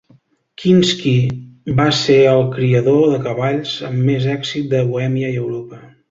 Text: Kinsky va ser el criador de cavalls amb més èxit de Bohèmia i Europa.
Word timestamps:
Kinsky 0.61 1.11
va 1.81 1.85
ser 1.97 2.15
el 2.29 2.41
criador 2.55 3.03
de 3.11 3.19
cavalls 3.27 3.75
amb 3.89 4.01
més 4.09 4.25
èxit 4.37 4.71
de 4.73 4.81
Bohèmia 4.93 5.29
i 5.35 5.39
Europa. 5.43 5.83